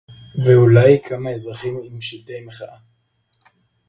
[0.45, 2.77] ואולי כמה אזרחים עם שלטי מחאה